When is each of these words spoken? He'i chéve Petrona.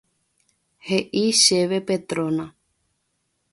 He'i 0.87 1.21
chéve 1.41 1.79
Petrona. 1.91 2.47